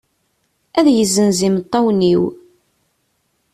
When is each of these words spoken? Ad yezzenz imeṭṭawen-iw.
Ad 0.77 0.87
yezzenz 0.95 1.39
imeṭṭawen-iw. 1.47 2.21